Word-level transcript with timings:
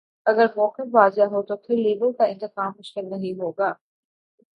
اگر 0.25 0.45
موقف 0.55 0.87
واضح 0.93 1.25
ہو 1.31 1.41
تو 1.41 1.55
پھر 1.57 1.75
لیڈر 1.77 2.11
کا 2.17 2.25
انتخاب 2.25 2.71
مشکل 2.79 3.09
نہیں 3.09 3.39
ہو 3.39 3.51
گا۔ 3.51 3.71